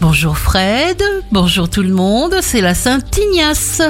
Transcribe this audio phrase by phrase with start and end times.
[0.00, 3.82] Bonjour Fred, bonjour tout le monde, c'est la Sainte Ignace.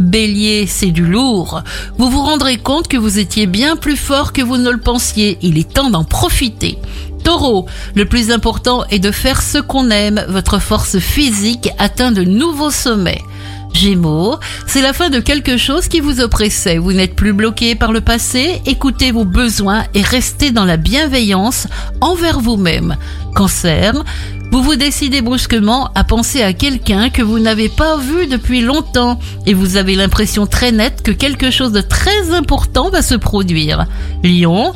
[0.00, 1.62] Bélier, c'est du lourd.
[1.98, 5.38] Vous vous rendrez compte que vous étiez bien plus fort que vous ne le pensiez.
[5.40, 6.78] Il est temps d'en profiter.
[7.22, 10.24] Taureau, le plus important est de faire ce qu'on aime.
[10.28, 13.22] Votre force physique atteint de nouveaux sommets.
[13.72, 16.78] Gémeaux, c'est la fin de quelque chose qui vous oppressait.
[16.78, 21.66] Vous n'êtes plus bloqué par le passé, écoutez vos besoins et restez dans la bienveillance
[22.00, 22.96] envers vous-même.
[23.34, 23.94] Cancer,
[24.52, 29.18] vous vous décidez brusquement à penser à quelqu'un que vous n'avez pas vu depuis longtemps
[29.46, 33.86] et vous avez l'impression très nette que quelque chose de très important va se produire.
[34.22, 34.74] Lion,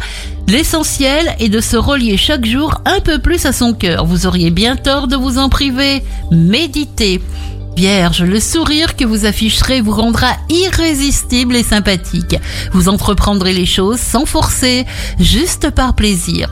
[0.48, 4.06] L'essentiel est de se relier chaque jour un peu plus à son cœur.
[4.06, 6.04] Vous auriez bien tort de vous en priver.
[6.30, 7.20] Méditez.
[7.76, 12.36] Vierge, le sourire que vous afficherez vous rendra irrésistible et sympathique.
[12.72, 14.86] Vous entreprendrez les choses sans forcer,
[15.20, 16.48] juste par plaisir.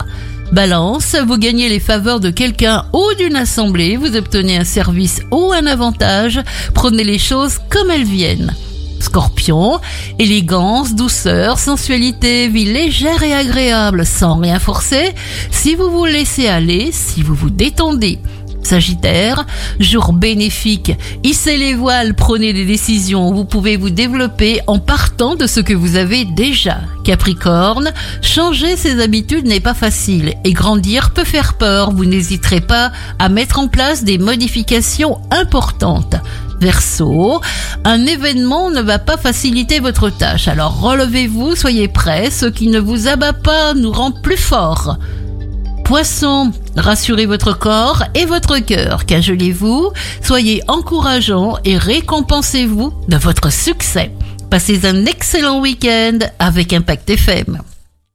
[0.53, 5.51] Balance, vous gagnez les faveurs de quelqu'un ou d'une assemblée, vous obtenez un service ou
[5.51, 6.41] un avantage,
[6.75, 8.55] prenez les choses comme elles viennent.
[9.01, 9.81] Scorpion,
[10.19, 15.15] élégance, douceur, sensualité, vie légère et agréable, sans rien forcer,
[15.51, 18.19] si vous vous laissez aller, si vous vous détendez.
[18.65, 19.45] Sagittaire,
[19.79, 25.47] jour bénéfique, hissez les voiles, prenez des décisions, vous pouvez vous développer en partant de
[25.47, 26.79] ce que vous avez déjà.
[27.05, 32.91] Capricorne, changer ses habitudes n'est pas facile et grandir peut faire peur, vous n'hésiterez pas
[33.19, 36.17] à mettre en place des modifications importantes.
[36.59, 37.43] Verseau,
[37.85, 42.81] un événement ne va pas faciliter votre tâche, alors relevez-vous, soyez prêts, ce qui ne
[42.81, 44.97] vous abat pas nous rend plus forts.
[45.85, 54.11] Poisson, rassurez votre corps et votre cœur, cajolez-vous, soyez encourageant et récompensez-vous de votre succès.
[54.51, 57.59] Passez un excellent week-end avec Impact FM.